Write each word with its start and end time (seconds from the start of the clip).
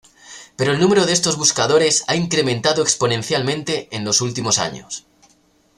Pero 0.55 0.71
el 0.73 0.79
número 0.79 1.05
de 1.05 1.13
estos 1.13 1.37
buscadores 1.37 2.05
ha 2.07 2.15
incrementado 2.15 2.81
exponencialmente 2.81 3.87
en 3.95 4.03
los 4.03 4.21
últimos 4.21 4.57
años. 4.57 5.05